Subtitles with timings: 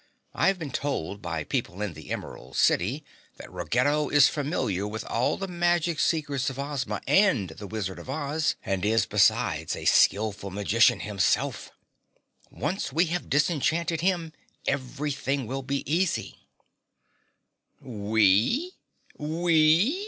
[0.33, 3.05] I have been told by people in the Emerald City
[3.37, 8.09] that Ruggedo is familiar with all the magic secrets of Ozma and the Wizard of
[8.09, 11.69] Oz, and is, besides, a skilful magician himself.
[12.49, 14.33] Once we have disenchanted him,
[14.65, 16.47] everything will be easy."
[17.79, 18.71] "We?
[19.19, 19.99] We?"